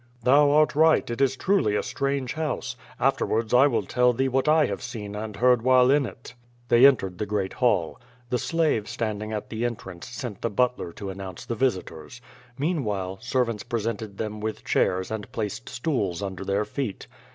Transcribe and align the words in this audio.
"Thou 0.23 0.49
art 0.49 0.73
right, 0.75 1.07
it 1.11 1.21
is 1.21 1.35
truly 1.35 1.75
a 1.75 1.83
strange 1.83 2.33
house. 2.33 2.75
Afterwards 2.99 3.53
I 3.53 3.67
will 3.67 3.83
tell 3.83 4.13
thee 4.13 4.27
what 4.29 4.47
I 4.47 4.65
have 4.65 4.81
seen 4.81 5.13
and 5.15 5.35
heard 5.35 5.61
while 5.61 5.91
in 5.91 6.07
it." 6.07 6.33
They 6.69 6.87
entered 6.87 7.19
the 7.19 7.27
great 7.27 7.53
hall. 7.53 7.99
The 8.31 8.39
slave 8.39 8.89
standing 8.89 9.31
at 9.31 9.51
the 9.51 9.63
entrance 9.63 10.07
sent 10.07 10.41
the 10.41 10.49
butler 10.49 10.91
to 10.93 11.11
announce 11.11 11.45
the 11.45 11.53
visitors. 11.53 12.19
Mean 12.57 12.83
while, 12.83 13.19
servants 13.21 13.61
presented 13.61 14.17
them 14.17 14.39
with 14.39 14.63
chairs 14.65 15.11
and 15.11 15.31
placed 15.31 15.69
stools 15.69 16.23
under 16.23 16.43
their 16.43 16.65
feet. 16.65 17.05